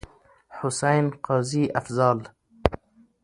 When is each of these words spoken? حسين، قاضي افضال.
حسين، 0.49 1.11
قاضي 1.11 1.69
افضال. 1.77 2.27